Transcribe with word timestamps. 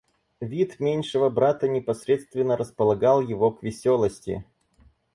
Вид 0.39 0.79
меньшого 0.79 1.29
брата 1.29 1.67
непосредственно 1.67 2.57
располагал 2.57 3.21
его 3.21 3.51
к 3.51 3.61
веселости. 3.61 4.43